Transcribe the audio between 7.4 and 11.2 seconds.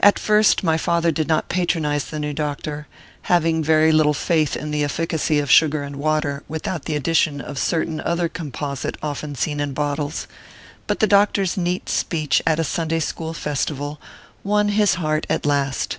of a certain other composite often seen in bottles; but the